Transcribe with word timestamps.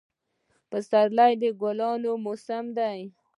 پسرلی 0.69 1.33
د 1.41 1.43
ګلانو 1.61 2.11
موسم 2.25 2.65
دی 2.77 2.99